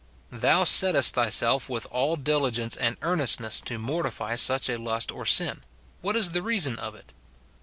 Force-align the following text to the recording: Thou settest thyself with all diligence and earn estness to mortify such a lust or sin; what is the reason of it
Thou 0.31 0.63
settest 0.63 1.13
thyself 1.13 1.69
with 1.69 1.85
all 1.91 2.15
diligence 2.15 2.75
and 2.75 2.97
earn 3.03 3.19
estness 3.19 3.63
to 3.65 3.77
mortify 3.77 4.35
such 4.35 4.67
a 4.67 4.79
lust 4.79 5.11
or 5.11 5.27
sin; 5.27 5.61
what 6.01 6.15
is 6.17 6.31
the 6.31 6.41
reason 6.41 6.79
of 6.79 6.95
it 6.95 7.11